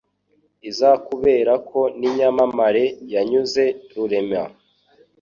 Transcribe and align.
Izakuberako 0.69 1.81
n' 1.99 2.05
inyamamare 2.09 2.85
yanyuze 3.13 3.63
Rurema. 3.93 4.43